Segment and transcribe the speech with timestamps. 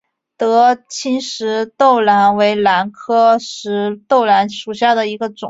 [0.35, 5.35] 德钦石豆兰为兰科石豆兰属下的一个种。